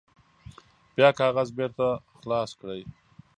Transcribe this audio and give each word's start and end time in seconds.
بیا 0.95 1.09
کاغذ 1.19 1.47
بیرته 1.57 1.87
خلاص 2.19 2.51
کړئ. 2.59 2.81